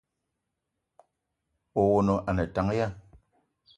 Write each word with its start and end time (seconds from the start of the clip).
Owono 1.81 2.15
a 2.29 2.31
ne 2.35 2.43
tank 2.55 2.71
ya? 2.79 2.87